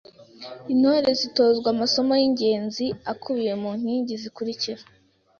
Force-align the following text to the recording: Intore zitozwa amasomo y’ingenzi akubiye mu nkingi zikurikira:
Intore 0.73 1.09
zitozwa 1.21 1.67
amasomo 1.73 2.13
y’ingenzi 2.21 2.85
akubiye 3.11 3.53
mu 3.61 3.69
nkingi 3.79 4.13
zikurikira: 4.21 4.81